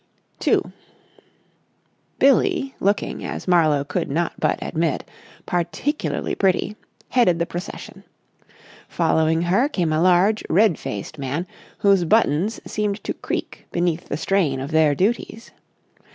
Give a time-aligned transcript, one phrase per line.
[0.39, 0.71] §2
[2.17, 5.07] Billie, looking, as Marlowe could not but admit,
[5.45, 6.75] particularly pretty,
[7.09, 8.03] headed the procession.
[8.89, 11.45] Following her came a large red faced man
[11.77, 15.51] whose buttons seemed to creak beneath the strain of their duties.